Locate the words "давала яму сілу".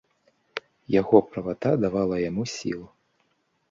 1.87-2.87